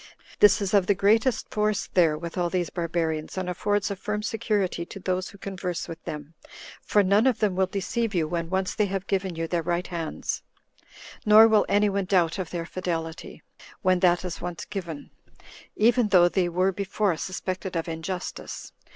[0.39, 4.23] This is of the greatest force there with all these barbarians, and affords a firm
[4.23, 6.33] security to those who converse with them;
[6.81, 9.85] for none of them will deceive you when once they have given you their right
[9.85, 10.41] hands,
[11.23, 13.43] nor will any one doubt of their fidelity,
[13.83, 15.11] when that is once given,
[15.75, 18.73] even though they were before suspected of injustice.